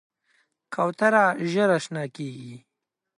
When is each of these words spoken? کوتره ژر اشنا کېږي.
کوتره 0.73 1.25
ژر 1.51 1.69
اشنا 1.77 2.03
کېږي. 2.15 2.55